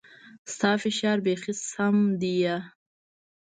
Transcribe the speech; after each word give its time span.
ستا 0.53 0.71
فشار 0.81 1.17
بيخي 1.25 1.53
سم 1.71 1.97
ديه. 2.21 2.55